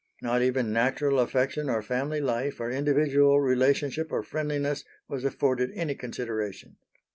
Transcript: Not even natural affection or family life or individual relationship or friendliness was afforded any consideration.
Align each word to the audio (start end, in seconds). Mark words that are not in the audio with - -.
Not 0.19 0.41
even 0.41 0.73
natural 0.73 1.19
affection 1.19 1.69
or 1.69 1.83
family 1.83 2.19
life 2.21 2.59
or 2.59 2.71
individual 2.71 3.39
relationship 3.39 4.11
or 4.11 4.23
friendliness 4.23 4.83
was 5.07 5.23
afforded 5.23 5.69
any 5.75 5.93
consideration. 5.93 6.77